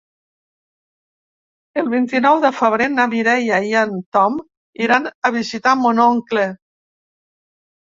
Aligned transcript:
El 1.81 1.91
vint-i-nou 1.91 2.41
de 2.47 2.51
febrer 2.61 2.89
na 2.95 3.07
Mireia 3.13 3.63
i 3.71 3.79
en 3.85 3.95
Tom 4.21 4.43
iran 4.89 5.09
a 5.33 5.37
visitar 5.41 5.79
mon 5.87 6.07
oncle. 6.13 6.53